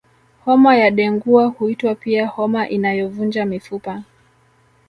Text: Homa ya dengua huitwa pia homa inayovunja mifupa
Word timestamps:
Homa 0.45 0.75
ya 0.77 0.91
dengua 0.91 1.45
huitwa 1.47 1.95
pia 1.95 2.27
homa 2.27 2.69
inayovunja 2.69 3.45
mifupa 3.45 4.03